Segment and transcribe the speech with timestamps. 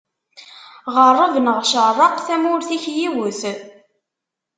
[0.95, 3.41] Ɣerreb neɣ cerreq, tamurt-ik yiwet.